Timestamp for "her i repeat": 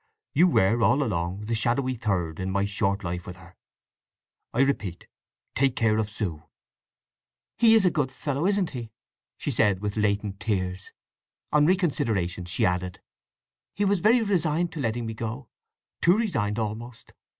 3.35-5.05